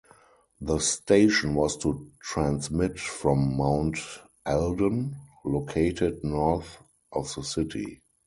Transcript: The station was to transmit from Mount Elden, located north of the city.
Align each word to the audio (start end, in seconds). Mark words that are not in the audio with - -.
The 0.61 0.79
station 0.79 1.53
was 1.53 1.77
to 1.77 2.09
transmit 2.23 2.99
from 2.99 3.55
Mount 3.55 3.97
Elden, 4.47 5.15
located 5.45 6.23
north 6.23 6.79
of 7.11 7.31
the 7.35 7.43
city. 7.43 8.01